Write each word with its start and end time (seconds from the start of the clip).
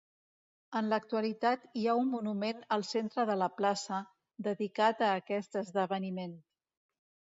En 0.79 0.87
l'actualitat 0.93 1.67
hi 1.81 1.83
ha 1.91 1.95
un 2.05 2.09
monument 2.15 2.65
al 2.79 2.87
centre 2.95 3.29
de 3.33 3.37
la 3.45 3.53
plaça, 3.61 4.03
dedicat 4.51 5.09
a 5.09 5.15
aquest 5.23 5.63
esdeveniment. 5.67 6.39